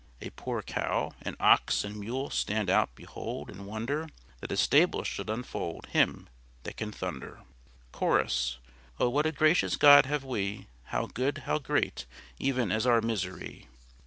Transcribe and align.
A 0.19 0.31
poor 0.31 0.63
cow, 0.63 1.11
An 1.21 1.35
ox 1.39 1.83
and 1.83 1.95
mule 1.95 2.31
stand 2.31 2.71
and 2.71 2.87
behold, 2.95 3.51
And 3.51 3.67
wonder 3.67 4.09
That 4.39 4.51
a 4.51 4.57
stable 4.57 5.03
should 5.03 5.29
enfold 5.29 5.85
Him 5.91 6.27
that 6.63 6.77
can 6.77 6.91
thunder. 6.91 7.41
Chorus. 7.91 8.57
O 8.99 9.09
what 9.09 9.27
a 9.27 9.31
gracious 9.31 9.75
God 9.75 10.07
have 10.07 10.23
we! 10.23 10.65
How 10.85 11.05
good! 11.05 11.43
How 11.45 11.59
great! 11.59 12.07
Even 12.39 12.71
as 12.71 12.87
our 12.87 13.01
misery. 13.01 13.67